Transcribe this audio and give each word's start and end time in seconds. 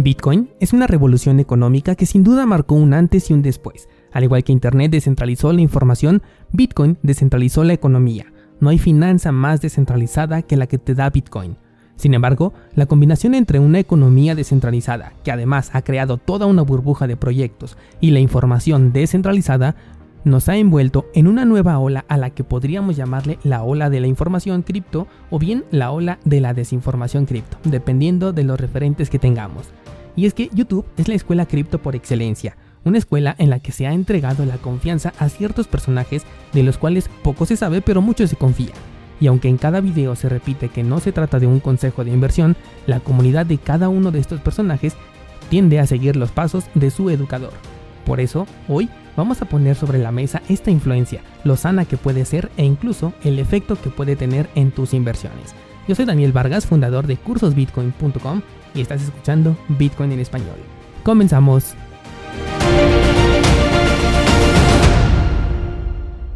Bitcoin 0.00 0.50
es 0.60 0.72
una 0.72 0.86
revolución 0.86 1.40
económica 1.40 1.96
que 1.96 2.06
sin 2.06 2.22
duda 2.22 2.46
marcó 2.46 2.76
un 2.76 2.94
antes 2.94 3.30
y 3.30 3.32
un 3.32 3.42
después. 3.42 3.88
Al 4.12 4.22
igual 4.22 4.44
que 4.44 4.52
Internet 4.52 4.92
descentralizó 4.92 5.52
la 5.52 5.60
información, 5.60 6.22
Bitcoin 6.52 6.98
descentralizó 7.02 7.64
la 7.64 7.72
economía. 7.72 8.32
No 8.60 8.68
hay 8.68 8.78
finanza 8.78 9.32
más 9.32 9.60
descentralizada 9.60 10.42
que 10.42 10.56
la 10.56 10.68
que 10.68 10.78
te 10.78 10.94
da 10.94 11.10
Bitcoin. 11.10 11.56
Sin 11.96 12.14
embargo, 12.14 12.52
la 12.76 12.86
combinación 12.86 13.34
entre 13.34 13.58
una 13.58 13.80
economía 13.80 14.36
descentralizada, 14.36 15.14
que 15.24 15.32
además 15.32 15.70
ha 15.72 15.82
creado 15.82 16.16
toda 16.16 16.46
una 16.46 16.62
burbuja 16.62 17.08
de 17.08 17.16
proyectos, 17.16 17.76
y 18.00 18.12
la 18.12 18.20
información 18.20 18.92
descentralizada, 18.92 19.74
nos 20.28 20.48
ha 20.48 20.56
envuelto 20.56 21.06
en 21.14 21.26
una 21.26 21.44
nueva 21.44 21.78
ola 21.78 22.04
a 22.08 22.16
la 22.16 22.30
que 22.30 22.44
podríamos 22.44 22.96
llamarle 22.96 23.38
la 23.42 23.62
ola 23.62 23.90
de 23.90 24.00
la 24.00 24.06
información 24.06 24.62
cripto 24.62 25.08
o 25.30 25.38
bien 25.38 25.64
la 25.70 25.90
ola 25.90 26.18
de 26.24 26.40
la 26.40 26.54
desinformación 26.54 27.26
cripto, 27.26 27.56
dependiendo 27.64 28.32
de 28.32 28.44
los 28.44 28.60
referentes 28.60 29.10
que 29.10 29.18
tengamos. 29.18 29.68
Y 30.14 30.26
es 30.26 30.34
que 30.34 30.50
YouTube 30.52 30.84
es 30.96 31.08
la 31.08 31.14
escuela 31.14 31.46
cripto 31.46 31.80
por 31.80 31.96
excelencia, 31.96 32.56
una 32.84 32.98
escuela 32.98 33.34
en 33.38 33.50
la 33.50 33.60
que 33.60 33.72
se 33.72 33.86
ha 33.86 33.92
entregado 33.92 34.44
la 34.44 34.58
confianza 34.58 35.12
a 35.18 35.28
ciertos 35.28 35.66
personajes 35.66 36.24
de 36.52 36.62
los 36.62 36.78
cuales 36.78 37.08
poco 37.22 37.46
se 37.46 37.56
sabe 37.56 37.80
pero 37.80 38.02
mucho 38.02 38.26
se 38.26 38.36
confía. 38.36 38.72
Y 39.20 39.26
aunque 39.26 39.48
en 39.48 39.56
cada 39.56 39.80
video 39.80 40.14
se 40.14 40.28
repite 40.28 40.68
que 40.68 40.84
no 40.84 41.00
se 41.00 41.12
trata 41.12 41.40
de 41.40 41.46
un 41.46 41.58
consejo 41.58 42.04
de 42.04 42.12
inversión, 42.12 42.56
la 42.86 43.00
comunidad 43.00 43.46
de 43.46 43.58
cada 43.58 43.88
uno 43.88 44.12
de 44.12 44.20
estos 44.20 44.40
personajes 44.40 44.94
tiende 45.50 45.80
a 45.80 45.86
seguir 45.86 46.16
los 46.16 46.30
pasos 46.30 46.64
de 46.74 46.90
su 46.90 47.10
educador. 47.10 47.52
Por 48.04 48.20
eso, 48.20 48.46
hoy 48.68 48.88
vamos 49.18 49.42
a 49.42 49.46
poner 49.46 49.74
sobre 49.74 49.98
la 49.98 50.12
mesa 50.12 50.42
esta 50.48 50.70
influencia, 50.70 51.22
lo 51.42 51.56
sana 51.56 51.84
que 51.84 51.96
puede 51.96 52.24
ser 52.24 52.52
e 52.56 52.64
incluso 52.64 53.12
el 53.24 53.40
efecto 53.40 53.74
que 53.74 53.90
puede 53.90 54.14
tener 54.14 54.48
en 54.54 54.70
tus 54.70 54.94
inversiones. 54.94 55.56
Yo 55.88 55.96
soy 55.96 56.04
Daniel 56.04 56.30
Vargas, 56.30 56.66
fundador 56.66 57.08
de 57.08 57.16
cursosbitcoin.com 57.16 58.42
y 58.74 58.80
estás 58.80 59.02
escuchando 59.02 59.58
Bitcoin 59.70 60.12
en 60.12 60.20
español. 60.20 60.54
Comenzamos. 61.02 61.74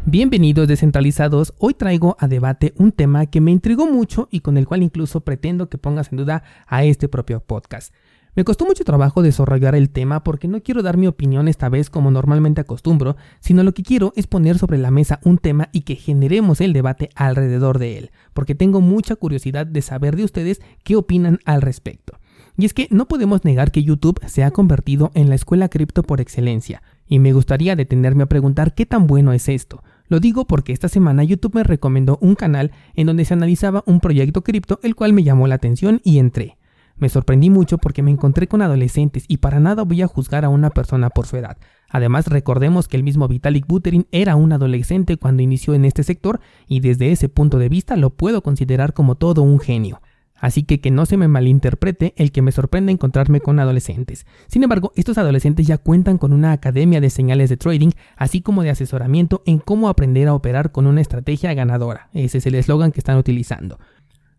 Bienvenidos 0.05 0.67
descentralizados, 0.67 1.53
hoy 1.59 1.75
traigo 1.75 2.17
a 2.19 2.27
debate 2.27 2.73
un 2.77 2.91
tema 2.91 3.27
que 3.27 3.39
me 3.39 3.51
intrigó 3.51 3.87
mucho 3.87 4.27
y 4.29 4.41
con 4.41 4.57
el 4.57 4.67
cual 4.67 4.83
incluso 4.83 5.21
pretendo 5.21 5.69
que 5.69 5.77
pongas 5.77 6.11
en 6.11 6.17
duda 6.17 6.43
a 6.67 6.83
este 6.83 7.07
propio 7.07 7.39
podcast. 7.39 7.93
Me 8.35 8.43
costó 8.43 8.65
mucho 8.65 8.83
trabajo 8.83 9.21
desarrollar 9.21 9.75
el 9.75 9.91
tema 9.91 10.23
porque 10.23 10.47
no 10.47 10.63
quiero 10.63 10.81
dar 10.81 10.97
mi 10.97 11.05
opinión 11.05 11.47
esta 11.47 11.69
vez 11.69 11.91
como 11.91 12.09
normalmente 12.09 12.61
acostumbro, 12.61 13.15
sino 13.39 13.61
lo 13.61 13.75
que 13.75 13.83
quiero 13.83 14.11
es 14.15 14.25
poner 14.25 14.57
sobre 14.57 14.79
la 14.79 14.89
mesa 14.89 15.19
un 15.23 15.37
tema 15.37 15.69
y 15.71 15.81
que 15.81 15.95
generemos 15.95 16.59
el 16.59 16.73
debate 16.73 17.09
alrededor 17.13 17.77
de 17.77 17.99
él, 17.99 18.11
porque 18.33 18.55
tengo 18.55 18.81
mucha 18.81 19.15
curiosidad 19.15 19.67
de 19.67 19.83
saber 19.83 20.15
de 20.15 20.23
ustedes 20.23 20.61
qué 20.83 20.95
opinan 20.95 21.41
al 21.45 21.61
respecto. 21.61 22.17
Y 22.57 22.65
es 22.65 22.73
que 22.73 22.87
no 22.89 23.07
podemos 23.07 23.45
negar 23.45 23.71
que 23.71 23.83
YouTube 23.83 24.19
se 24.25 24.43
ha 24.43 24.49
convertido 24.49 25.11
en 25.13 25.29
la 25.29 25.35
escuela 25.35 25.69
cripto 25.69 26.01
por 26.01 26.19
excelencia, 26.19 26.81
y 27.07 27.19
me 27.19 27.33
gustaría 27.33 27.75
detenerme 27.75 28.23
a 28.23 28.27
preguntar 28.27 28.73
qué 28.73 28.87
tan 28.87 29.05
bueno 29.05 29.33
es 29.33 29.47
esto. 29.47 29.83
Lo 30.07 30.19
digo 30.19 30.45
porque 30.45 30.73
esta 30.73 30.89
semana 30.89 31.23
YouTube 31.23 31.53
me 31.53 31.63
recomendó 31.63 32.17
un 32.19 32.33
canal 32.33 32.71
en 32.95 33.05
donde 33.05 33.25
se 33.25 33.35
analizaba 33.35 33.83
un 33.85 33.99
proyecto 33.99 34.43
cripto 34.43 34.79
el 34.81 34.95
cual 34.95 35.13
me 35.13 35.23
llamó 35.23 35.45
la 35.45 35.55
atención 35.55 36.01
y 36.03 36.17
entré. 36.17 36.57
Me 37.03 37.09
sorprendí 37.09 37.49
mucho 37.49 37.79
porque 37.79 38.01
me 38.01 38.11
encontré 38.11 38.47
con 38.47 38.61
adolescentes 38.61 39.25
y 39.27 39.39
para 39.39 39.59
nada 39.59 39.83
voy 39.83 40.01
a 40.01 40.07
juzgar 40.07 40.45
a 40.45 40.49
una 40.49 40.69
persona 40.69 41.09
por 41.09 41.27
su 41.27 41.35
edad. 41.35 41.57
Además, 41.89 42.27
recordemos 42.27 42.87
que 42.87 42.95
el 42.95 43.03
mismo 43.03 43.27
Vitalik 43.27 43.67
Buterin 43.67 44.07
era 44.13 44.37
un 44.37 44.53
adolescente 44.53 45.17
cuando 45.17 45.43
inició 45.43 45.73
en 45.73 45.83
este 45.83 46.03
sector 46.03 46.39
y 46.65 46.79
desde 46.79 47.11
ese 47.11 47.27
punto 47.27 47.59
de 47.59 47.67
vista 47.67 47.97
lo 47.97 48.11
puedo 48.11 48.41
considerar 48.41 48.93
como 48.93 49.15
todo 49.15 49.41
un 49.41 49.59
genio. 49.59 49.99
Así 50.33 50.63
que 50.63 50.79
que 50.79 50.91
no 50.91 51.05
se 51.05 51.17
me 51.17 51.27
malinterprete 51.27 52.13
el 52.15 52.31
que 52.31 52.41
me 52.41 52.53
sorprende 52.53 52.93
encontrarme 52.93 53.41
con 53.41 53.59
adolescentes. 53.59 54.25
Sin 54.47 54.63
embargo, 54.63 54.93
estos 54.95 55.17
adolescentes 55.17 55.67
ya 55.67 55.79
cuentan 55.79 56.17
con 56.17 56.31
una 56.31 56.53
academia 56.53 57.01
de 57.01 57.09
señales 57.09 57.49
de 57.49 57.57
trading, 57.57 57.91
así 58.15 58.39
como 58.41 58.63
de 58.63 58.69
asesoramiento 58.69 59.43
en 59.45 59.59
cómo 59.59 59.89
aprender 59.89 60.29
a 60.29 60.35
operar 60.35 60.71
con 60.71 60.87
una 60.87 61.01
estrategia 61.01 61.53
ganadora. 61.53 62.07
Ese 62.13 62.37
es 62.37 62.45
el 62.45 62.55
eslogan 62.55 62.93
que 62.93 63.01
están 63.01 63.17
utilizando. 63.17 63.77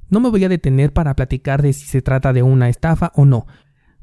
No 0.08 0.20
me 0.20 0.28
voy 0.28 0.44
a 0.44 0.48
detener 0.48 0.92
para 0.92 1.14
platicar 1.14 1.62
de 1.62 1.72
si 1.72 1.86
se 1.86 2.02
trata 2.02 2.32
de 2.32 2.42
una 2.42 2.68
estafa 2.68 3.12
o 3.14 3.24
no. 3.24 3.46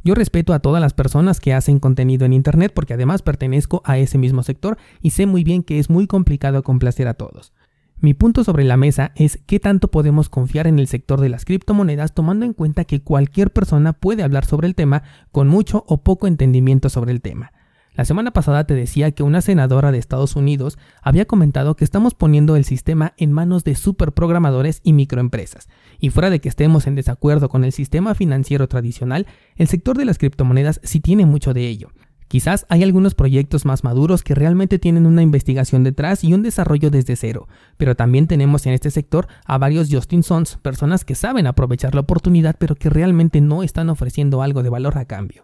Yo 0.03 0.15
respeto 0.15 0.53
a 0.53 0.59
todas 0.59 0.81
las 0.81 0.93
personas 0.93 1.39
que 1.39 1.53
hacen 1.53 1.79
contenido 1.79 2.25
en 2.25 2.33
Internet 2.33 2.71
porque 2.73 2.95
además 2.95 3.21
pertenezco 3.21 3.81
a 3.85 3.97
ese 3.99 4.17
mismo 4.17 4.41
sector 4.41 4.77
y 5.01 5.11
sé 5.11 5.27
muy 5.27 5.43
bien 5.43 5.61
que 5.61 5.77
es 5.77 5.89
muy 5.89 6.07
complicado 6.07 6.63
complacer 6.63 7.07
a 7.07 7.13
todos. 7.13 7.53
Mi 7.99 8.15
punto 8.15 8.43
sobre 8.43 8.63
la 8.63 8.77
mesa 8.77 9.11
es 9.15 9.39
qué 9.45 9.59
tanto 9.59 9.91
podemos 9.91 10.27
confiar 10.27 10.65
en 10.65 10.79
el 10.79 10.87
sector 10.87 11.21
de 11.21 11.29
las 11.29 11.45
criptomonedas 11.45 12.15
tomando 12.15 12.47
en 12.47 12.53
cuenta 12.53 12.83
que 12.83 13.03
cualquier 13.03 13.51
persona 13.51 13.93
puede 13.93 14.23
hablar 14.23 14.43
sobre 14.45 14.67
el 14.67 14.73
tema 14.73 15.03
con 15.31 15.47
mucho 15.47 15.83
o 15.87 16.01
poco 16.01 16.25
entendimiento 16.25 16.89
sobre 16.89 17.11
el 17.11 17.21
tema. 17.21 17.51
La 17.93 18.05
semana 18.05 18.31
pasada 18.31 18.63
te 18.63 18.73
decía 18.73 19.11
que 19.11 19.21
una 19.21 19.41
senadora 19.41 19.91
de 19.91 19.97
Estados 19.97 20.37
Unidos 20.37 20.77
había 21.01 21.25
comentado 21.25 21.75
que 21.75 21.83
estamos 21.83 22.13
poniendo 22.13 22.55
el 22.55 22.63
sistema 22.63 23.13
en 23.17 23.33
manos 23.33 23.65
de 23.65 23.75
superprogramadores 23.75 24.79
y 24.83 24.93
microempresas. 24.93 25.67
Y 25.99 26.09
fuera 26.09 26.29
de 26.29 26.39
que 26.39 26.47
estemos 26.47 26.87
en 26.87 26.95
desacuerdo 26.95 27.49
con 27.49 27.65
el 27.65 27.73
sistema 27.73 28.15
financiero 28.15 28.69
tradicional, 28.69 29.27
el 29.57 29.67
sector 29.67 29.97
de 29.97 30.05
las 30.05 30.19
criptomonedas 30.19 30.79
sí 30.83 31.01
tiene 31.01 31.25
mucho 31.25 31.53
de 31.53 31.67
ello. 31.67 31.89
Quizás 32.29 32.65
hay 32.69 32.81
algunos 32.81 33.13
proyectos 33.13 33.65
más 33.65 33.83
maduros 33.83 34.23
que 34.23 34.35
realmente 34.35 34.79
tienen 34.79 35.05
una 35.05 35.21
investigación 35.21 35.83
detrás 35.83 36.23
y 36.23 36.33
un 36.33 36.43
desarrollo 36.43 36.89
desde 36.91 37.17
cero, 37.17 37.49
pero 37.75 37.95
también 37.95 38.27
tenemos 38.27 38.65
en 38.65 38.71
este 38.71 38.89
sector 38.89 39.27
a 39.43 39.57
varios 39.57 39.89
Justin 39.91 40.23
Sons, 40.23 40.57
personas 40.61 41.03
que 41.03 41.13
saben 41.13 41.45
aprovechar 41.45 41.93
la 41.93 42.01
oportunidad 42.01 42.55
pero 42.57 42.75
que 42.75 42.89
realmente 42.89 43.41
no 43.41 43.63
están 43.63 43.89
ofreciendo 43.89 44.41
algo 44.41 44.63
de 44.63 44.69
valor 44.69 44.97
a 44.97 45.03
cambio. 45.03 45.43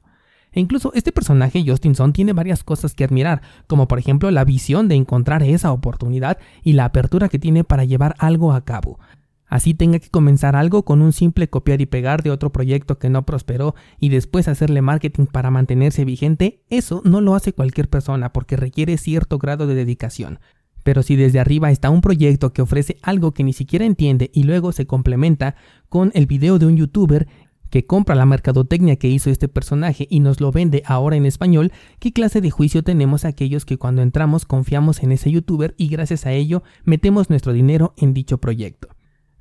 E 0.58 0.60
incluso 0.60 0.92
este 0.96 1.12
personaje, 1.12 1.64
Justin 1.64 1.94
Son, 1.94 2.14
tiene 2.14 2.34
varias 2.34 2.64
cosas 2.64 2.96
que 2.96 3.04
admirar, 3.04 3.44
como 3.68 3.88
por 3.88 4.00
ejemplo 4.00 4.32
la 4.32 4.44
visión 4.44 4.88
de 4.88 4.96
encontrar 4.96 5.44
esa 5.44 5.72
oportunidad 5.72 6.40
y 6.64 6.74
la 6.74 6.86
apertura 6.86 7.30
que 7.30 7.38
tiene 7.38 7.64
para 7.64 7.86
llevar 7.86 8.16
algo 8.18 8.52
a 8.52 8.66
cabo. 8.66 8.98
Así 9.46 9.76
tenga 9.76 10.00
que 10.00 10.10
comenzar 10.10 10.56
algo 10.56 10.84
con 10.84 11.04
un 11.04 11.14
simple 11.14 11.48
copiar 11.48 11.80
y 11.82 11.86
pegar 11.86 12.24
de 12.24 12.32
otro 12.32 12.52
proyecto 12.52 12.98
que 12.98 13.12
no 13.12 13.24
prosperó 13.24 13.76
y 14.00 14.10
después 14.10 14.48
hacerle 14.48 14.82
marketing 14.82 15.28
para 15.28 15.52
mantenerse 15.52 16.06
vigente, 16.06 16.64
eso 16.72 17.04
no 17.06 17.22
lo 17.22 17.36
hace 17.36 17.54
cualquier 17.54 17.88
persona 17.88 18.34
porque 18.34 18.56
requiere 18.56 18.98
cierto 18.98 19.38
grado 19.38 19.68
de 19.68 19.76
dedicación. 19.76 20.40
Pero 20.82 21.04
si 21.04 21.16
desde 21.16 21.40
arriba 21.40 21.70
está 21.70 21.92
un 21.92 22.02
proyecto 22.02 22.52
que 22.52 22.64
ofrece 22.64 22.98
algo 23.04 23.32
que 23.32 23.44
ni 23.44 23.54
siquiera 23.54 23.86
entiende 23.86 24.32
y 24.34 24.42
luego 24.42 24.72
se 24.72 24.88
complementa 24.88 25.56
con 25.88 26.12
el 26.16 26.26
video 26.26 26.58
de 26.58 26.66
un 26.66 26.78
youtuber 26.78 27.28
que 27.70 27.86
compra 27.86 28.16
la 28.16 28.26
mercadotecnia 28.26 28.96
que 28.96 29.08
hizo 29.08 29.30
este 29.30 29.48
personaje 29.48 30.08
y 30.10 30.20
nos 30.20 30.42
lo 30.42 30.52
vende 30.52 30.84
ahora 30.86 31.16
en 31.16 31.26
español, 31.26 31.72
¿qué 32.00 32.12
clase 32.12 32.42
de 32.42 32.52
juicio 32.52 32.84
tenemos 32.84 33.26
aquellos 33.26 33.66
que 33.66 33.78
cuando 33.78 34.02
entramos 34.02 34.46
confiamos 34.46 35.04
en 35.04 35.12
ese 35.12 35.32
youtuber 35.32 35.76
y 35.78 35.88
gracias 35.88 36.26
a 36.26 36.34
ello 36.34 36.64
metemos 36.84 37.30
nuestro 37.30 37.54
dinero 37.54 37.94
en 37.98 38.14
dicho 38.14 38.38
proyecto? 38.40 38.97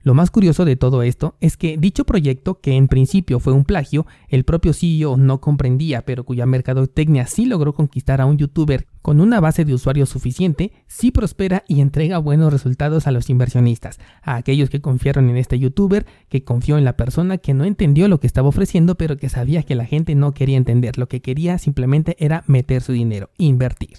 Lo 0.06 0.14
más 0.14 0.30
curioso 0.30 0.64
de 0.64 0.76
todo 0.76 1.02
esto 1.02 1.34
es 1.40 1.56
que 1.56 1.76
dicho 1.78 2.04
proyecto, 2.04 2.60
que 2.60 2.76
en 2.76 2.86
principio 2.86 3.40
fue 3.40 3.52
un 3.52 3.64
plagio, 3.64 4.06
el 4.28 4.44
propio 4.44 4.72
CEO 4.72 5.16
no 5.16 5.40
comprendía, 5.40 6.02
pero 6.02 6.22
cuya 6.22 6.46
mercadotecnia 6.46 7.26
sí 7.26 7.44
logró 7.44 7.74
conquistar 7.74 8.20
a 8.20 8.26
un 8.26 8.38
youtuber 8.38 8.86
con 9.02 9.20
una 9.20 9.40
base 9.40 9.64
de 9.64 9.74
usuarios 9.74 10.08
suficiente, 10.08 10.70
sí 10.86 11.10
prospera 11.10 11.64
y 11.66 11.80
entrega 11.80 12.18
buenos 12.18 12.52
resultados 12.52 13.08
a 13.08 13.10
los 13.10 13.28
inversionistas, 13.30 13.98
a 14.22 14.36
aquellos 14.36 14.70
que 14.70 14.80
confiaron 14.80 15.28
en 15.28 15.38
este 15.38 15.58
youtuber, 15.58 16.06
que 16.28 16.44
confió 16.44 16.78
en 16.78 16.84
la 16.84 16.96
persona 16.96 17.38
que 17.38 17.52
no 17.52 17.64
entendió 17.64 18.06
lo 18.06 18.20
que 18.20 18.28
estaba 18.28 18.46
ofreciendo, 18.46 18.94
pero 18.94 19.16
que 19.16 19.28
sabía 19.28 19.64
que 19.64 19.74
la 19.74 19.86
gente 19.86 20.14
no 20.14 20.34
quería 20.34 20.56
entender, 20.56 20.98
lo 20.98 21.08
que 21.08 21.20
quería 21.20 21.58
simplemente 21.58 22.14
era 22.20 22.44
meter 22.46 22.80
su 22.80 22.92
dinero, 22.92 23.30
invertir. 23.38 23.98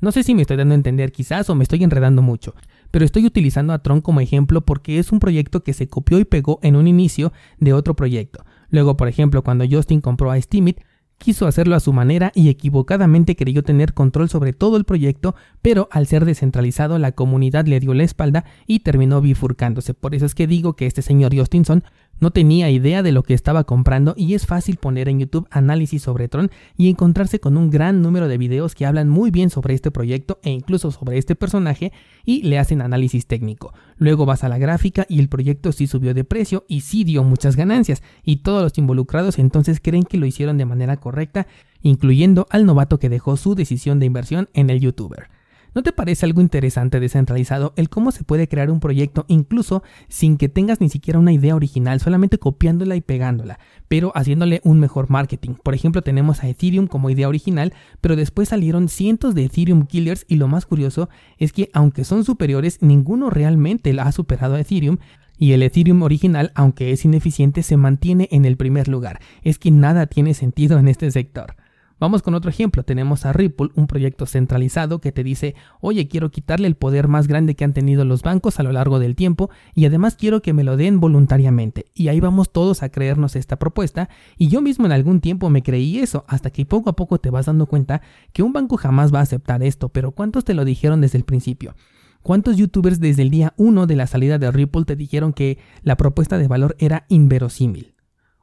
No 0.00 0.12
sé 0.12 0.22
si 0.24 0.34
me 0.34 0.42
estoy 0.42 0.56
dando 0.56 0.74
a 0.74 0.76
entender 0.76 1.10
quizás 1.10 1.48
o 1.48 1.54
me 1.54 1.62
estoy 1.62 1.82
enredando 1.82 2.20
mucho, 2.20 2.54
pero 2.90 3.04
estoy 3.04 3.26
utilizando 3.26 3.72
a 3.72 3.78
Tron 3.82 4.00
como 4.00 4.20
ejemplo 4.20 4.60
porque 4.62 4.98
es 4.98 5.12
un 5.12 5.20
proyecto 5.20 5.62
que 5.62 5.72
se 5.72 5.88
copió 5.88 6.18
y 6.18 6.24
pegó 6.24 6.58
en 6.62 6.76
un 6.76 6.86
inicio 6.86 7.32
de 7.58 7.72
otro 7.72 7.94
proyecto. 7.94 8.44
Luego, 8.70 8.96
por 8.96 9.08
ejemplo, 9.08 9.42
cuando 9.42 9.64
Justin 9.68 10.00
compró 10.00 10.30
a 10.30 10.40
Steemit, 10.40 10.80
quiso 11.18 11.46
hacerlo 11.46 11.76
a 11.76 11.80
su 11.80 11.92
manera 11.92 12.30
y 12.34 12.48
equivocadamente 12.48 13.36
creyó 13.36 13.62
tener 13.62 13.94
control 13.94 14.28
sobre 14.28 14.52
todo 14.52 14.76
el 14.76 14.84
proyecto, 14.84 15.34
pero 15.62 15.88
al 15.90 16.06
ser 16.06 16.24
descentralizado 16.24 16.98
la 16.98 17.12
comunidad 17.12 17.66
le 17.66 17.80
dio 17.80 17.94
la 17.94 18.04
espalda 18.04 18.44
y 18.66 18.80
terminó 18.80 19.20
bifurcándose. 19.20 19.94
Por 19.94 20.14
eso 20.14 20.26
es 20.26 20.34
que 20.34 20.46
digo 20.46 20.76
que 20.76 20.86
este 20.86 21.02
señor 21.02 21.36
Justinson 21.36 21.84
no 22.20 22.30
tenía 22.30 22.70
idea 22.70 23.02
de 23.02 23.12
lo 23.12 23.22
que 23.22 23.34
estaba 23.34 23.64
comprando 23.64 24.14
y 24.16 24.34
es 24.34 24.46
fácil 24.46 24.76
poner 24.76 25.08
en 25.08 25.20
YouTube 25.20 25.48
análisis 25.50 26.02
sobre 26.02 26.28
Tron 26.28 26.50
y 26.76 26.88
encontrarse 26.88 27.40
con 27.40 27.56
un 27.56 27.70
gran 27.70 28.02
número 28.02 28.28
de 28.28 28.38
videos 28.38 28.74
que 28.74 28.86
hablan 28.86 29.08
muy 29.08 29.30
bien 29.30 29.50
sobre 29.50 29.74
este 29.74 29.90
proyecto 29.90 30.38
e 30.42 30.50
incluso 30.50 30.90
sobre 30.90 31.18
este 31.18 31.34
personaje 31.36 31.92
y 32.24 32.42
le 32.42 32.58
hacen 32.58 32.80
análisis 32.80 33.26
técnico. 33.26 33.74
Luego 33.98 34.26
vas 34.26 34.44
a 34.44 34.48
la 34.48 34.58
gráfica 34.58 35.06
y 35.08 35.20
el 35.20 35.28
proyecto 35.28 35.72
sí 35.72 35.86
subió 35.86 36.14
de 36.14 36.24
precio 36.24 36.64
y 36.68 36.80
sí 36.80 37.04
dio 37.04 37.22
muchas 37.22 37.56
ganancias 37.56 38.02
y 38.24 38.36
todos 38.36 38.62
los 38.62 38.78
involucrados 38.78 39.38
entonces 39.38 39.80
creen 39.82 40.04
que 40.04 40.18
lo 40.18 40.26
hicieron 40.26 40.58
de 40.58 40.66
manera 40.66 40.96
correcta, 40.96 41.46
incluyendo 41.82 42.46
al 42.50 42.66
novato 42.66 42.98
que 42.98 43.08
dejó 43.08 43.36
su 43.36 43.54
decisión 43.54 44.00
de 44.00 44.06
inversión 44.06 44.48
en 44.54 44.70
el 44.70 44.80
youtuber. 44.80 45.35
¿No 45.76 45.82
te 45.82 45.92
parece 45.92 46.24
algo 46.24 46.40
interesante 46.40 47.00
descentralizado 47.00 47.74
el 47.76 47.90
cómo 47.90 48.10
se 48.10 48.24
puede 48.24 48.48
crear 48.48 48.70
un 48.70 48.80
proyecto 48.80 49.26
incluso 49.28 49.82
sin 50.08 50.38
que 50.38 50.48
tengas 50.48 50.80
ni 50.80 50.88
siquiera 50.88 51.18
una 51.18 51.34
idea 51.34 51.54
original, 51.54 52.00
solamente 52.00 52.38
copiándola 52.38 52.96
y 52.96 53.02
pegándola, 53.02 53.58
pero 53.86 54.10
haciéndole 54.14 54.62
un 54.64 54.80
mejor 54.80 55.10
marketing? 55.10 55.50
Por 55.62 55.74
ejemplo, 55.74 56.00
tenemos 56.00 56.42
a 56.42 56.48
Ethereum 56.48 56.86
como 56.86 57.10
idea 57.10 57.28
original, 57.28 57.74
pero 58.00 58.16
después 58.16 58.48
salieron 58.48 58.88
cientos 58.88 59.34
de 59.34 59.44
Ethereum 59.44 59.84
killers 59.84 60.24
y 60.28 60.36
lo 60.36 60.48
más 60.48 60.64
curioso 60.64 61.10
es 61.36 61.52
que 61.52 61.68
aunque 61.74 62.04
son 62.04 62.24
superiores, 62.24 62.78
ninguno 62.80 63.28
realmente 63.28 63.92
la 63.92 64.04
ha 64.04 64.12
superado 64.12 64.54
a 64.54 64.60
Ethereum 64.60 64.96
y 65.36 65.52
el 65.52 65.62
Ethereum 65.62 66.00
original, 66.00 66.52
aunque 66.54 66.92
es 66.92 67.04
ineficiente, 67.04 67.62
se 67.62 67.76
mantiene 67.76 68.30
en 68.32 68.46
el 68.46 68.56
primer 68.56 68.88
lugar. 68.88 69.20
Es 69.42 69.58
que 69.58 69.70
nada 69.70 70.06
tiene 70.06 70.32
sentido 70.32 70.78
en 70.78 70.88
este 70.88 71.10
sector. 71.10 71.54
Vamos 71.98 72.20
con 72.20 72.34
otro 72.34 72.50
ejemplo. 72.50 72.82
Tenemos 72.82 73.24
a 73.24 73.32
Ripple, 73.32 73.70
un 73.74 73.86
proyecto 73.86 74.26
centralizado 74.26 75.00
que 75.00 75.12
te 75.12 75.24
dice, 75.24 75.54
oye, 75.80 76.08
quiero 76.08 76.30
quitarle 76.30 76.68
el 76.68 76.74
poder 76.74 77.08
más 77.08 77.26
grande 77.26 77.54
que 77.54 77.64
han 77.64 77.72
tenido 77.72 78.04
los 78.04 78.22
bancos 78.22 78.60
a 78.60 78.62
lo 78.62 78.72
largo 78.72 78.98
del 78.98 79.16
tiempo 79.16 79.48
y 79.74 79.86
además 79.86 80.14
quiero 80.14 80.42
que 80.42 80.52
me 80.52 80.62
lo 80.62 80.76
den 80.76 81.00
voluntariamente. 81.00 81.86
Y 81.94 82.08
ahí 82.08 82.20
vamos 82.20 82.52
todos 82.52 82.82
a 82.82 82.90
creernos 82.90 83.34
esta 83.34 83.58
propuesta 83.58 84.10
y 84.36 84.48
yo 84.48 84.60
mismo 84.60 84.84
en 84.84 84.92
algún 84.92 85.20
tiempo 85.22 85.48
me 85.48 85.62
creí 85.62 85.98
eso 85.98 86.26
hasta 86.28 86.50
que 86.50 86.66
poco 86.66 86.90
a 86.90 86.96
poco 86.96 87.18
te 87.18 87.30
vas 87.30 87.46
dando 87.46 87.64
cuenta 87.64 88.02
que 88.34 88.42
un 88.42 88.52
banco 88.52 88.76
jamás 88.76 89.14
va 89.14 89.20
a 89.20 89.22
aceptar 89.22 89.62
esto, 89.62 89.88
pero 89.88 90.10
¿cuántos 90.10 90.44
te 90.44 90.52
lo 90.52 90.66
dijeron 90.66 91.00
desde 91.00 91.16
el 91.16 91.24
principio? 91.24 91.74
¿Cuántos 92.20 92.58
youtubers 92.58 93.00
desde 93.00 93.22
el 93.22 93.30
día 93.30 93.54
1 93.56 93.86
de 93.86 93.96
la 93.96 94.06
salida 94.06 94.38
de 94.38 94.50
Ripple 94.50 94.84
te 94.84 94.96
dijeron 94.96 95.32
que 95.32 95.58
la 95.82 95.96
propuesta 95.96 96.36
de 96.36 96.48
valor 96.48 96.76
era 96.78 97.06
inverosímil? 97.08 97.95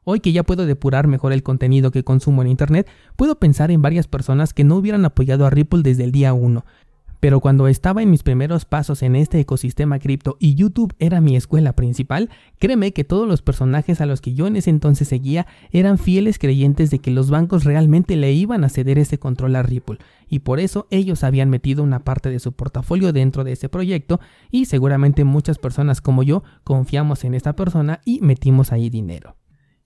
Hoy 0.05 0.19
que 0.19 0.31
ya 0.31 0.43
puedo 0.43 0.65
depurar 0.65 1.07
mejor 1.07 1.33
el 1.33 1.43
contenido 1.43 1.91
que 1.91 2.03
consumo 2.03 2.41
en 2.41 2.49
Internet, 2.49 2.89
puedo 3.15 3.39
pensar 3.39 3.71
en 3.71 3.81
varias 3.81 4.07
personas 4.07 4.53
que 4.53 4.63
no 4.63 4.75
hubieran 4.75 5.05
apoyado 5.05 5.45
a 5.45 5.49
Ripple 5.49 5.81
desde 5.83 6.03
el 6.03 6.11
día 6.11 6.33
1. 6.33 6.65
Pero 7.23 7.39
cuando 7.39 7.69
estaba 7.69 8.03
en 8.03 8.11
mis 8.11 8.21
primeros 8.21 8.65
pasos 8.65 9.01
en 9.01 9.15
este 9.15 9.39
ecosistema 9.39 9.97
cripto 9.97 10.35
y 10.41 10.55
YouTube 10.55 10.93
era 10.99 11.21
mi 11.21 11.37
escuela 11.37 11.71
principal, 11.71 12.29
créeme 12.59 12.91
que 12.91 13.05
todos 13.05 13.29
los 13.29 13.41
personajes 13.41 14.01
a 14.01 14.05
los 14.05 14.19
que 14.19 14.33
yo 14.33 14.45
en 14.45 14.57
ese 14.57 14.71
entonces 14.71 15.07
seguía 15.07 15.47
eran 15.71 15.97
fieles 15.97 16.37
creyentes 16.37 16.89
de 16.89 16.99
que 16.99 17.11
los 17.11 17.29
bancos 17.29 17.63
realmente 17.63 18.17
le 18.17 18.33
iban 18.33 18.65
a 18.65 18.69
ceder 18.69 18.99
ese 18.99 19.19
control 19.19 19.55
a 19.55 19.63
Ripple, 19.63 19.99
y 20.27 20.39
por 20.39 20.59
eso 20.59 20.85
ellos 20.89 21.23
habían 21.23 21.49
metido 21.49 21.81
una 21.81 21.99
parte 21.99 22.29
de 22.29 22.39
su 22.39 22.51
portafolio 22.51 23.13
dentro 23.13 23.45
de 23.45 23.53
ese 23.53 23.69
proyecto 23.69 24.19
y 24.51 24.65
seguramente 24.65 25.23
muchas 25.23 25.59
personas 25.59 26.01
como 26.01 26.23
yo 26.23 26.43
confiamos 26.65 27.23
en 27.23 27.35
esta 27.35 27.55
persona 27.55 28.01
y 28.03 28.19
metimos 28.19 28.73
ahí 28.73 28.89
dinero. 28.89 29.37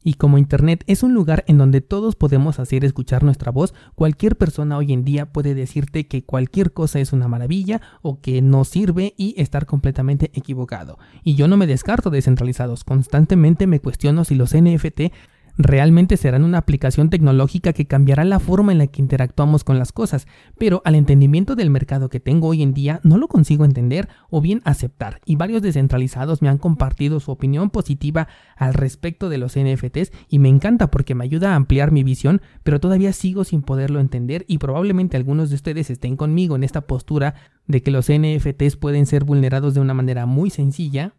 Y 0.03 0.13
como 0.13 0.37
Internet 0.37 0.83
es 0.87 1.03
un 1.03 1.13
lugar 1.13 1.43
en 1.47 1.57
donde 1.57 1.81
todos 1.81 2.15
podemos 2.15 2.59
hacer 2.59 2.85
escuchar 2.85 3.23
nuestra 3.23 3.51
voz, 3.51 3.73
cualquier 3.95 4.37
persona 4.37 4.77
hoy 4.77 4.93
en 4.93 5.03
día 5.03 5.31
puede 5.33 5.53
decirte 5.53 6.07
que 6.07 6.23
cualquier 6.23 6.71
cosa 6.71 6.99
es 6.99 7.13
una 7.13 7.27
maravilla 7.27 7.81
o 8.01 8.21
que 8.21 8.41
no 8.41 8.63
sirve 8.63 9.15
y 9.17 9.33
estar 9.41 9.65
completamente 9.65 10.31
equivocado. 10.33 10.97
Y 11.23 11.35
yo 11.35 11.47
no 11.47 11.57
me 11.57 11.67
descarto 11.67 12.09
descentralizados, 12.09 12.83
constantemente 12.83 13.67
me 13.67 13.79
cuestiono 13.79 14.23
si 14.23 14.35
los 14.35 14.55
NFT 14.55 15.11
realmente 15.57 16.17
serán 16.17 16.43
una 16.43 16.59
aplicación 16.59 17.09
tecnológica 17.09 17.73
que 17.73 17.87
cambiará 17.87 18.23
la 18.23 18.39
forma 18.39 18.71
en 18.71 18.77
la 18.77 18.87
que 18.87 19.01
interactuamos 19.01 19.63
con 19.63 19.79
las 19.79 19.91
cosas, 19.91 20.27
pero 20.57 20.81
al 20.85 20.95
entendimiento 20.95 21.55
del 21.55 21.69
mercado 21.69 22.09
que 22.09 22.19
tengo 22.19 22.47
hoy 22.47 22.61
en 22.61 22.73
día 22.73 22.99
no 23.03 23.17
lo 23.17 23.27
consigo 23.27 23.65
entender 23.65 24.07
o 24.29 24.41
bien 24.41 24.61
aceptar, 24.65 25.19
y 25.25 25.35
varios 25.35 25.61
descentralizados 25.61 26.41
me 26.41 26.49
han 26.49 26.57
compartido 26.57 27.19
su 27.19 27.31
opinión 27.31 27.69
positiva 27.69 28.27
al 28.55 28.73
respecto 28.73 29.29
de 29.29 29.37
los 29.37 29.57
NFTs 29.57 30.11
y 30.29 30.39
me 30.39 30.49
encanta 30.49 30.91
porque 30.91 31.15
me 31.15 31.23
ayuda 31.23 31.53
a 31.53 31.55
ampliar 31.55 31.91
mi 31.91 32.03
visión, 32.03 32.41
pero 32.63 32.79
todavía 32.79 33.13
sigo 33.13 33.43
sin 33.43 33.61
poderlo 33.61 33.99
entender 33.99 34.45
y 34.47 34.59
probablemente 34.59 35.17
algunos 35.17 35.49
de 35.49 35.55
ustedes 35.55 35.89
estén 35.89 36.15
conmigo 36.17 36.55
en 36.55 36.63
esta 36.63 36.81
postura 36.81 37.35
de 37.65 37.81
que 37.81 37.91
los 37.91 38.07
NFTs 38.11 38.77
pueden 38.77 39.05
ser 39.05 39.23
vulnerados 39.23 39.73
de 39.73 39.81
una 39.81 39.93
manera 39.93 40.25
muy 40.25 40.49
sencilla, 40.49 41.13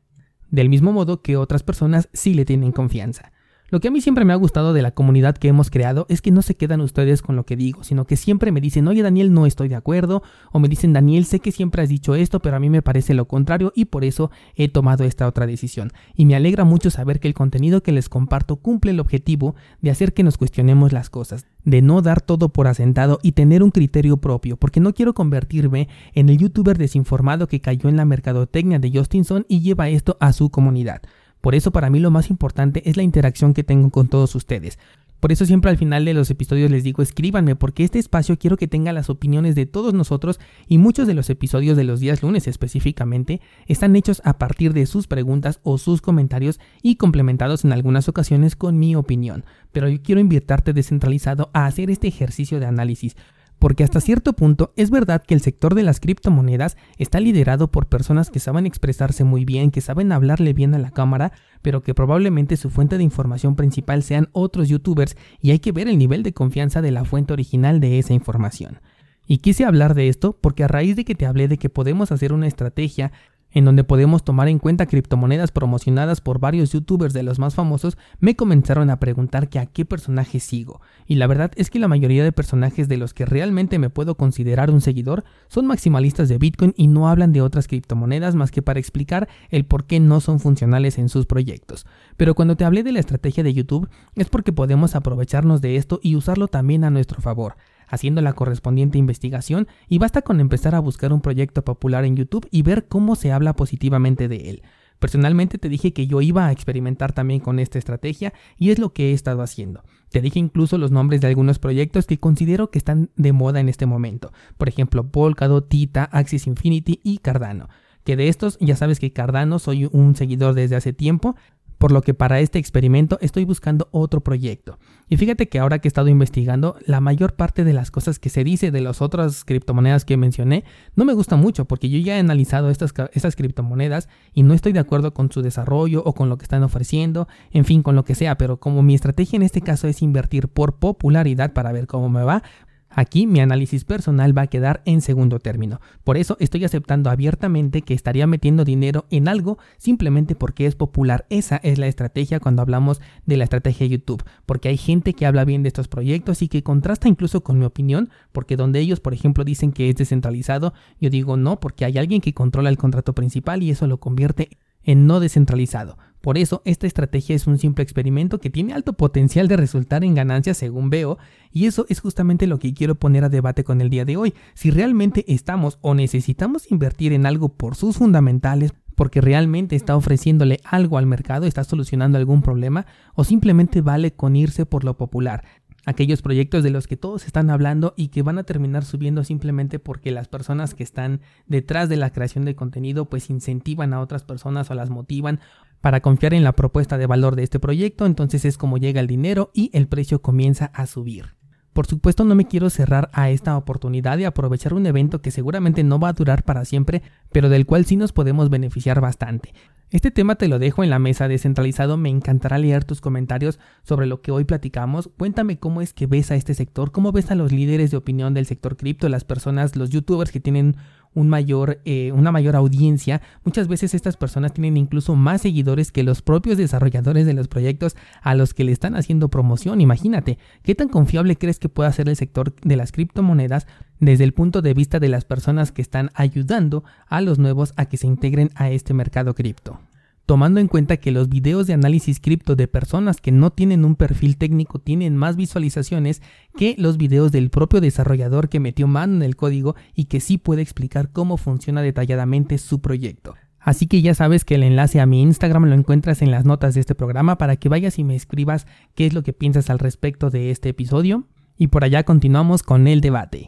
del 0.50 0.68
mismo 0.68 0.92
modo 0.92 1.22
que 1.22 1.36
otras 1.36 1.62
personas 1.62 2.08
sí 2.12 2.34
le 2.34 2.44
tienen 2.44 2.72
confianza. 2.72 3.32
Lo 3.70 3.80
que 3.80 3.88
a 3.88 3.90
mí 3.90 4.00
siempre 4.00 4.24
me 4.24 4.32
ha 4.32 4.36
gustado 4.36 4.72
de 4.72 4.80
la 4.80 4.92
comunidad 4.92 5.36
que 5.36 5.48
hemos 5.48 5.68
creado 5.68 6.06
es 6.08 6.22
que 6.22 6.30
no 6.30 6.40
se 6.40 6.56
quedan 6.56 6.80
ustedes 6.80 7.20
con 7.20 7.36
lo 7.36 7.44
que 7.44 7.54
digo, 7.54 7.84
sino 7.84 8.06
que 8.06 8.16
siempre 8.16 8.50
me 8.50 8.62
dicen, 8.62 8.88
oye 8.88 9.02
Daniel, 9.02 9.30
no 9.34 9.44
estoy 9.44 9.68
de 9.68 9.74
acuerdo, 9.74 10.22
o 10.52 10.58
me 10.58 10.68
dicen, 10.68 10.94
Daniel, 10.94 11.26
sé 11.26 11.40
que 11.40 11.52
siempre 11.52 11.82
has 11.82 11.90
dicho 11.90 12.14
esto, 12.14 12.40
pero 12.40 12.56
a 12.56 12.60
mí 12.60 12.70
me 12.70 12.80
parece 12.80 13.12
lo 13.12 13.28
contrario 13.28 13.70
y 13.74 13.84
por 13.84 14.06
eso 14.06 14.30
he 14.56 14.68
tomado 14.68 15.04
esta 15.04 15.28
otra 15.28 15.46
decisión. 15.46 15.92
Y 16.14 16.24
me 16.24 16.34
alegra 16.34 16.64
mucho 16.64 16.90
saber 16.90 17.20
que 17.20 17.28
el 17.28 17.34
contenido 17.34 17.82
que 17.82 17.92
les 17.92 18.08
comparto 18.08 18.56
cumple 18.56 18.92
el 18.92 19.00
objetivo 19.00 19.54
de 19.82 19.90
hacer 19.90 20.14
que 20.14 20.22
nos 20.22 20.38
cuestionemos 20.38 20.94
las 20.94 21.10
cosas, 21.10 21.44
de 21.64 21.82
no 21.82 22.00
dar 22.00 22.22
todo 22.22 22.48
por 22.48 22.68
asentado 22.68 23.18
y 23.22 23.32
tener 23.32 23.62
un 23.62 23.70
criterio 23.70 24.16
propio, 24.16 24.56
porque 24.56 24.80
no 24.80 24.94
quiero 24.94 25.12
convertirme 25.12 25.88
en 26.14 26.30
el 26.30 26.38
youtuber 26.38 26.78
desinformado 26.78 27.48
que 27.48 27.60
cayó 27.60 27.90
en 27.90 27.98
la 27.98 28.06
mercadotecnia 28.06 28.78
de 28.78 28.90
Justinson 28.90 29.44
y 29.46 29.60
lleva 29.60 29.90
esto 29.90 30.16
a 30.20 30.32
su 30.32 30.48
comunidad. 30.48 31.02
Por 31.48 31.54
eso 31.54 31.70
para 31.70 31.88
mí 31.88 31.98
lo 31.98 32.10
más 32.10 32.28
importante 32.28 32.82
es 32.90 32.98
la 32.98 33.02
interacción 33.02 33.54
que 33.54 33.64
tengo 33.64 33.88
con 33.88 34.08
todos 34.08 34.34
ustedes. 34.34 34.78
Por 35.18 35.32
eso 35.32 35.46
siempre 35.46 35.70
al 35.70 35.78
final 35.78 36.04
de 36.04 36.12
los 36.12 36.28
episodios 36.28 36.70
les 36.70 36.84
digo 36.84 37.00
escríbanme 37.00 37.56
porque 37.56 37.84
este 37.84 37.98
espacio 37.98 38.38
quiero 38.38 38.58
que 38.58 38.68
tenga 38.68 38.92
las 38.92 39.08
opiniones 39.08 39.54
de 39.54 39.64
todos 39.64 39.94
nosotros 39.94 40.40
y 40.66 40.76
muchos 40.76 41.06
de 41.06 41.14
los 41.14 41.30
episodios 41.30 41.78
de 41.78 41.84
los 41.84 42.00
días 42.00 42.22
lunes 42.22 42.46
específicamente 42.48 43.40
están 43.66 43.96
hechos 43.96 44.20
a 44.26 44.36
partir 44.36 44.74
de 44.74 44.84
sus 44.84 45.06
preguntas 45.06 45.60
o 45.62 45.78
sus 45.78 46.02
comentarios 46.02 46.60
y 46.82 46.96
complementados 46.96 47.64
en 47.64 47.72
algunas 47.72 48.10
ocasiones 48.10 48.54
con 48.54 48.78
mi 48.78 48.94
opinión. 48.94 49.46
Pero 49.72 49.88
yo 49.88 50.02
quiero 50.02 50.20
invitarte 50.20 50.74
descentralizado 50.74 51.48
a 51.54 51.64
hacer 51.64 51.88
este 51.88 52.08
ejercicio 52.08 52.60
de 52.60 52.66
análisis 52.66 53.16
porque 53.58 53.84
hasta 53.84 54.00
cierto 54.00 54.34
punto 54.34 54.72
es 54.76 54.90
verdad 54.90 55.22
que 55.22 55.34
el 55.34 55.40
sector 55.40 55.74
de 55.74 55.82
las 55.82 56.00
criptomonedas 56.00 56.76
está 56.96 57.20
liderado 57.20 57.70
por 57.70 57.86
personas 57.86 58.30
que 58.30 58.40
saben 58.40 58.66
expresarse 58.66 59.24
muy 59.24 59.44
bien, 59.44 59.70
que 59.70 59.80
saben 59.80 60.12
hablarle 60.12 60.52
bien 60.52 60.74
a 60.74 60.78
la 60.78 60.90
cámara, 60.90 61.32
pero 61.62 61.82
que 61.82 61.94
probablemente 61.94 62.56
su 62.56 62.70
fuente 62.70 62.98
de 62.98 63.04
información 63.04 63.56
principal 63.56 64.02
sean 64.02 64.28
otros 64.32 64.68
youtubers 64.68 65.16
y 65.40 65.50
hay 65.50 65.58
que 65.58 65.72
ver 65.72 65.88
el 65.88 65.98
nivel 65.98 66.22
de 66.22 66.32
confianza 66.32 66.82
de 66.82 66.92
la 66.92 67.04
fuente 67.04 67.32
original 67.32 67.80
de 67.80 67.98
esa 67.98 68.14
información. 68.14 68.80
Y 69.26 69.38
quise 69.38 69.64
hablar 69.64 69.94
de 69.94 70.08
esto 70.08 70.38
porque 70.40 70.64
a 70.64 70.68
raíz 70.68 70.96
de 70.96 71.04
que 71.04 71.14
te 71.14 71.26
hablé 71.26 71.48
de 71.48 71.58
que 71.58 71.68
podemos 71.68 72.12
hacer 72.12 72.32
una 72.32 72.46
estrategia 72.46 73.12
en 73.50 73.64
donde 73.64 73.84
podemos 73.84 74.24
tomar 74.24 74.48
en 74.48 74.58
cuenta 74.58 74.86
criptomonedas 74.86 75.52
promocionadas 75.52 76.20
por 76.20 76.38
varios 76.38 76.72
youtubers 76.72 77.14
de 77.14 77.22
los 77.22 77.38
más 77.38 77.54
famosos, 77.54 77.96
me 78.20 78.36
comenzaron 78.36 78.90
a 78.90 79.00
preguntar 79.00 79.48
que 79.48 79.58
a 79.58 79.66
qué 79.66 79.84
personaje 79.84 80.40
sigo. 80.40 80.80
Y 81.06 81.16
la 81.16 81.26
verdad 81.26 81.52
es 81.56 81.70
que 81.70 81.78
la 81.78 81.88
mayoría 81.88 82.24
de 82.24 82.32
personajes 82.32 82.88
de 82.88 82.96
los 82.96 83.14
que 83.14 83.24
realmente 83.24 83.78
me 83.78 83.90
puedo 83.90 84.16
considerar 84.16 84.70
un 84.70 84.80
seguidor 84.80 85.24
son 85.48 85.66
maximalistas 85.66 86.28
de 86.28 86.38
Bitcoin 86.38 86.74
y 86.76 86.86
no 86.88 87.08
hablan 87.08 87.32
de 87.32 87.42
otras 87.42 87.68
criptomonedas 87.68 88.34
más 88.34 88.50
que 88.50 88.62
para 88.62 88.80
explicar 88.80 89.28
el 89.50 89.64
por 89.64 89.84
qué 89.84 90.00
no 90.00 90.20
son 90.20 90.40
funcionales 90.40 90.98
en 90.98 91.08
sus 91.08 91.26
proyectos. 91.26 91.86
Pero 92.16 92.34
cuando 92.34 92.56
te 92.56 92.64
hablé 92.64 92.82
de 92.82 92.92
la 92.92 93.00
estrategia 93.00 93.42
de 93.42 93.54
YouTube 93.54 93.88
es 94.14 94.28
porque 94.28 94.52
podemos 94.52 94.94
aprovecharnos 94.94 95.60
de 95.60 95.76
esto 95.76 96.00
y 96.02 96.16
usarlo 96.16 96.48
también 96.48 96.84
a 96.84 96.90
nuestro 96.90 97.20
favor 97.20 97.56
haciendo 97.88 98.20
la 98.20 98.32
correspondiente 98.32 98.98
investigación 98.98 99.68
y 99.88 99.98
basta 99.98 100.22
con 100.22 100.40
empezar 100.40 100.74
a 100.74 100.80
buscar 100.80 101.12
un 101.12 101.20
proyecto 101.20 101.64
popular 101.64 102.04
en 102.04 102.16
YouTube 102.16 102.48
y 102.50 102.62
ver 102.62 102.86
cómo 102.86 103.16
se 103.16 103.32
habla 103.32 103.54
positivamente 103.54 104.28
de 104.28 104.50
él. 104.50 104.62
Personalmente 104.98 105.58
te 105.58 105.68
dije 105.68 105.92
que 105.92 106.06
yo 106.06 106.20
iba 106.20 106.46
a 106.46 106.52
experimentar 106.52 107.12
también 107.12 107.40
con 107.40 107.58
esta 107.58 107.78
estrategia 107.78 108.32
y 108.56 108.70
es 108.70 108.78
lo 108.78 108.92
que 108.92 109.10
he 109.10 109.12
estado 109.12 109.42
haciendo. 109.42 109.82
Te 110.10 110.20
dije 110.20 110.38
incluso 110.38 110.78
los 110.78 110.90
nombres 110.90 111.20
de 111.20 111.28
algunos 111.28 111.58
proyectos 111.58 112.06
que 112.06 112.18
considero 112.18 112.70
que 112.70 112.78
están 112.78 113.10
de 113.16 113.32
moda 113.32 113.60
en 113.60 113.68
este 113.68 113.86
momento. 113.86 114.32
Por 114.56 114.68
ejemplo, 114.68 115.08
Polkadot, 115.08 115.68
Tita, 115.68 116.04
Axis 116.04 116.46
Infinity 116.46 117.00
y 117.04 117.18
Cardano. 117.18 117.68
Que 118.04 118.16
de 118.16 118.28
estos 118.28 118.56
ya 118.60 118.74
sabes 118.74 118.98
que 119.00 119.12
Cardano 119.12 119.58
soy 119.58 119.88
un 119.92 120.16
seguidor 120.16 120.54
desde 120.54 120.76
hace 120.76 120.92
tiempo, 120.92 121.36
por 121.78 121.92
lo 121.92 122.02
que 122.02 122.12
para 122.12 122.40
este 122.40 122.58
experimento 122.58 123.18
estoy 123.20 123.44
buscando 123.44 123.88
otro 123.92 124.20
proyecto. 124.20 124.78
Y 125.08 125.16
fíjate 125.16 125.48
que 125.48 125.58
ahora 125.58 125.78
que 125.78 125.88
he 125.88 125.90
estado 125.90 126.08
investigando, 126.08 126.76
la 126.84 127.00
mayor 127.00 127.34
parte 127.34 127.64
de 127.64 127.72
las 127.72 127.90
cosas 127.90 128.18
que 128.18 128.28
se 128.28 128.44
dice 128.44 128.70
de 128.70 128.80
las 128.80 129.00
otras 129.00 129.44
criptomonedas 129.44 130.04
que 130.04 130.16
mencioné 130.16 130.64
no 130.96 131.04
me 131.04 131.14
gusta 131.14 131.36
mucho 131.36 131.64
porque 131.64 131.88
yo 131.88 131.98
ya 131.98 132.16
he 132.16 132.20
analizado 132.20 132.68
estas, 132.70 132.92
criptomonedas 133.36 134.08
y 134.34 134.42
no 134.42 134.54
estoy 134.54 134.72
de 134.72 134.80
acuerdo 134.80 135.14
con 135.14 135.30
su 135.30 135.40
desarrollo 135.40 136.02
o 136.04 136.14
con 136.14 136.28
lo 136.28 136.36
que 136.36 136.44
están 136.44 136.62
ofreciendo, 136.62 137.28
en 137.52 137.64
fin, 137.64 137.82
con 137.82 137.94
lo 137.94 138.04
que 138.04 138.14
sea, 138.14 138.36
pero 138.36 138.58
como 138.58 138.82
mi 138.82 138.94
estrategia 138.94 139.36
en 139.36 139.42
este 139.42 139.60
caso 139.60 139.88
es 139.88 140.02
invertir 140.02 140.48
por 140.48 140.74
popularidad 140.74 141.52
para 141.52 141.72
ver 141.72 141.86
cómo 141.86 142.08
me 142.08 142.22
va, 142.22 142.42
Aquí 142.90 143.26
mi 143.26 143.40
análisis 143.40 143.84
personal 143.84 144.36
va 144.36 144.42
a 144.42 144.46
quedar 144.46 144.82
en 144.84 145.00
segundo 145.00 145.38
término. 145.38 145.80
Por 146.04 146.16
eso 146.16 146.36
estoy 146.40 146.64
aceptando 146.64 147.10
abiertamente 147.10 147.82
que 147.82 147.94
estaría 147.94 148.26
metiendo 148.26 148.64
dinero 148.64 149.06
en 149.10 149.28
algo 149.28 149.58
simplemente 149.76 150.34
porque 150.34 150.66
es 150.66 150.74
popular. 150.74 151.26
Esa 151.28 151.56
es 151.56 151.78
la 151.78 151.86
estrategia 151.86 152.40
cuando 152.40 152.62
hablamos 152.62 153.00
de 153.26 153.36
la 153.36 153.44
estrategia 153.44 153.86
YouTube. 153.86 154.24
Porque 154.46 154.68
hay 154.68 154.76
gente 154.76 155.12
que 155.12 155.26
habla 155.26 155.44
bien 155.44 155.62
de 155.62 155.68
estos 155.68 155.88
proyectos 155.88 156.42
y 156.42 156.48
que 156.48 156.62
contrasta 156.62 157.08
incluso 157.08 157.42
con 157.42 157.58
mi 157.58 157.66
opinión. 157.66 158.08
Porque 158.32 158.56
donde 158.56 158.80
ellos, 158.80 159.00
por 159.00 159.12
ejemplo, 159.12 159.44
dicen 159.44 159.72
que 159.72 159.90
es 159.90 159.96
descentralizado, 159.96 160.72
yo 161.00 161.10
digo 161.10 161.36
no, 161.36 161.60
porque 161.60 161.84
hay 161.84 161.98
alguien 161.98 162.20
que 162.20 162.34
controla 162.34 162.70
el 162.70 162.78
contrato 162.78 163.14
principal 163.14 163.62
y 163.62 163.70
eso 163.70 163.86
lo 163.86 164.00
convierte 164.00 164.58
en 164.82 165.06
no 165.06 165.20
descentralizado. 165.20 165.98
Por 166.20 166.36
eso, 166.36 166.62
esta 166.64 166.86
estrategia 166.86 167.36
es 167.36 167.46
un 167.46 167.58
simple 167.58 167.82
experimento 167.82 168.38
que 168.38 168.50
tiene 168.50 168.72
alto 168.72 168.92
potencial 168.94 169.46
de 169.48 169.56
resultar 169.56 170.04
en 170.04 170.14
ganancias 170.14 170.56
según 170.58 170.90
veo, 170.90 171.18
y 171.52 171.66
eso 171.66 171.86
es 171.88 172.00
justamente 172.00 172.46
lo 172.46 172.58
que 172.58 172.74
quiero 172.74 172.96
poner 172.96 173.24
a 173.24 173.28
debate 173.28 173.64
con 173.64 173.80
el 173.80 173.90
día 173.90 174.04
de 174.04 174.16
hoy. 174.16 174.34
Si 174.54 174.70
realmente 174.70 175.24
estamos 175.32 175.78
o 175.80 175.94
necesitamos 175.94 176.70
invertir 176.70 177.12
en 177.12 177.26
algo 177.26 177.50
por 177.50 177.76
sus 177.76 177.96
fundamentales, 177.98 178.74
porque 178.96 179.20
realmente 179.20 179.76
está 179.76 179.96
ofreciéndole 179.96 180.60
algo 180.64 180.98
al 180.98 181.06
mercado, 181.06 181.46
está 181.46 181.62
solucionando 181.62 182.18
algún 182.18 182.42
problema, 182.42 182.84
o 183.14 183.22
simplemente 183.22 183.80
vale 183.80 184.12
con 184.12 184.34
irse 184.34 184.66
por 184.66 184.82
lo 184.82 184.96
popular 184.96 185.44
aquellos 185.88 186.20
proyectos 186.20 186.62
de 186.62 186.68
los 186.68 186.86
que 186.86 186.98
todos 186.98 187.24
están 187.24 187.48
hablando 187.48 187.94
y 187.96 188.08
que 188.08 188.20
van 188.20 188.38
a 188.38 188.42
terminar 188.42 188.84
subiendo 188.84 189.24
simplemente 189.24 189.78
porque 189.78 190.10
las 190.10 190.28
personas 190.28 190.74
que 190.74 190.82
están 190.82 191.22
detrás 191.46 191.88
de 191.88 191.96
la 191.96 192.10
creación 192.10 192.44
de 192.44 192.54
contenido 192.54 193.06
pues 193.06 193.30
incentivan 193.30 193.94
a 193.94 194.00
otras 194.00 194.22
personas 194.22 194.70
o 194.70 194.74
las 194.74 194.90
motivan 194.90 195.40
para 195.80 196.00
confiar 196.00 196.34
en 196.34 196.44
la 196.44 196.52
propuesta 196.52 196.98
de 196.98 197.06
valor 197.06 197.36
de 197.36 197.44
este 197.44 197.60
proyecto, 197.60 198.06
entonces 198.06 198.44
es 198.44 198.58
como 198.58 198.78
llega 198.78 199.00
el 199.00 199.06
dinero 199.06 199.50
y 199.54 199.70
el 199.72 199.88
precio 199.88 200.22
comienza 200.22 200.66
a 200.74 200.86
subir. 200.86 201.38
Por 201.72 201.86
supuesto 201.86 202.24
no 202.24 202.34
me 202.34 202.46
quiero 202.46 202.70
cerrar 202.70 203.08
a 203.12 203.30
esta 203.30 203.56
oportunidad 203.56 204.18
de 204.18 204.26
aprovechar 204.26 204.74
un 204.74 204.84
evento 204.86 205.22
que 205.22 205.30
seguramente 205.30 205.84
no 205.84 206.00
va 206.00 206.08
a 206.08 206.12
durar 206.12 206.42
para 206.42 206.64
siempre, 206.64 207.02
pero 207.30 207.48
del 207.48 207.66
cual 207.66 207.84
sí 207.84 207.94
nos 207.94 208.12
podemos 208.12 208.50
beneficiar 208.50 209.00
bastante. 209.00 209.54
Este 209.90 210.10
tema 210.10 210.34
te 210.34 210.48
lo 210.48 210.58
dejo 210.58 210.84
en 210.84 210.90
la 210.90 210.98
mesa 210.98 211.28
descentralizado, 211.28 211.96
me 211.96 212.10
encantará 212.10 212.58
leer 212.58 212.84
tus 212.84 213.00
comentarios 213.00 213.58
sobre 213.84 214.06
lo 214.06 214.20
que 214.20 214.32
hoy 214.32 214.44
platicamos. 214.44 215.08
Cuéntame 215.16 215.58
cómo 215.58 215.80
es 215.80 215.94
que 215.94 216.06
ves 216.06 216.30
a 216.30 216.34
este 216.34 216.52
sector, 216.52 216.92
cómo 216.92 217.10
ves 217.10 217.30
a 217.30 217.34
los 217.34 217.52
líderes 217.52 217.90
de 217.90 217.96
opinión 217.96 218.34
del 218.34 218.44
sector 218.44 218.76
cripto, 218.76 219.08
las 219.08 219.24
personas, 219.24 219.76
los 219.76 219.88
youtubers 219.88 220.30
que 220.30 220.40
tienen 220.40 220.76
un 221.18 221.28
mayor, 221.28 221.80
eh, 221.84 222.12
una 222.12 222.30
mayor 222.30 222.54
audiencia. 222.54 223.20
Muchas 223.44 223.66
veces 223.66 223.92
estas 223.92 224.16
personas 224.16 224.52
tienen 224.52 224.76
incluso 224.76 225.16
más 225.16 225.42
seguidores 225.42 225.90
que 225.90 226.04
los 226.04 226.22
propios 226.22 226.56
desarrolladores 226.56 227.26
de 227.26 227.34
los 227.34 227.48
proyectos 227.48 227.96
a 228.22 228.36
los 228.36 228.54
que 228.54 228.64
le 228.64 228.72
están 228.72 228.94
haciendo 228.94 229.28
promoción. 229.28 229.80
Imagínate, 229.80 230.38
¿qué 230.62 230.74
tan 230.76 230.88
confiable 230.88 231.36
crees 231.36 231.58
que 231.58 231.68
pueda 231.68 231.92
ser 231.92 232.08
el 232.08 232.16
sector 232.16 232.54
de 232.62 232.76
las 232.76 232.92
criptomonedas 232.92 233.66
desde 233.98 234.22
el 234.22 234.32
punto 234.32 234.62
de 234.62 234.74
vista 234.74 235.00
de 235.00 235.08
las 235.08 235.24
personas 235.24 235.72
que 235.72 235.82
están 235.82 236.10
ayudando 236.14 236.84
a 237.08 237.20
los 237.20 237.38
nuevos 237.38 237.72
a 237.76 237.86
que 237.86 237.96
se 237.96 238.06
integren 238.06 238.50
a 238.54 238.70
este 238.70 238.94
mercado 238.94 239.34
cripto. 239.34 239.80
Tomando 240.28 240.60
en 240.60 240.68
cuenta 240.68 240.98
que 240.98 241.10
los 241.10 241.30
videos 241.30 241.66
de 241.66 241.72
análisis 241.72 242.20
cripto 242.20 242.54
de 242.54 242.68
personas 242.68 243.18
que 243.22 243.32
no 243.32 243.50
tienen 243.50 243.86
un 243.86 243.94
perfil 243.94 244.36
técnico 244.36 244.78
tienen 244.78 245.16
más 245.16 245.36
visualizaciones 245.36 246.20
que 246.54 246.74
los 246.76 246.98
videos 246.98 247.32
del 247.32 247.48
propio 247.48 247.80
desarrollador 247.80 248.50
que 248.50 248.60
metió 248.60 248.86
mano 248.86 249.14
en 249.16 249.22
el 249.22 249.36
código 249.36 249.74
y 249.94 250.04
que 250.04 250.20
sí 250.20 250.36
puede 250.36 250.60
explicar 250.60 251.12
cómo 251.12 251.38
funciona 251.38 251.80
detalladamente 251.80 252.58
su 252.58 252.82
proyecto. 252.82 253.36
Así 253.58 253.86
que 253.86 254.02
ya 254.02 254.12
sabes 254.12 254.44
que 254.44 254.56
el 254.56 254.64
enlace 254.64 255.00
a 255.00 255.06
mi 255.06 255.22
Instagram 255.22 255.64
lo 255.64 255.74
encuentras 255.74 256.20
en 256.20 256.30
las 256.30 256.44
notas 256.44 256.74
de 256.74 256.80
este 256.80 256.94
programa 256.94 257.38
para 257.38 257.56
que 257.56 257.70
vayas 257.70 257.98
y 257.98 258.04
me 258.04 258.14
escribas 258.14 258.66
qué 258.94 259.06
es 259.06 259.14
lo 259.14 259.22
que 259.22 259.32
piensas 259.32 259.70
al 259.70 259.78
respecto 259.78 260.28
de 260.28 260.50
este 260.50 260.68
episodio. 260.68 261.26
Y 261.56 261.68
por 261.68 261.84
allá 261.84 262.02
continuamos 262.02 262.62
con 262.62 262.86
el 262.86 263.00
debate. 263.00 263.46